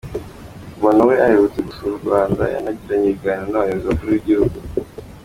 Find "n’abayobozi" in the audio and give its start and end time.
3.49-3.87